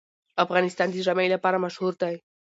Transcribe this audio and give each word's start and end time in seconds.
افغانستان 0.43 0.87
د 0.91 0.95
ژمی 1.05 1.27
لپاره 1.35 1.61
مشهور 1.65 1.93
دی. 2.01 2.15